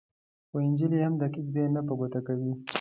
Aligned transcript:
خو 0.49 0.55
انجیل 0.67 0.91
یې 0.97 1.03
هم 1.07 1.15
دقیق 1.23 1.47
ځای 1.53 1.67
نه 1.75 1.81
په 1.87 1.93
ګوته 1.99 2.19
کوي. 2.27 2.51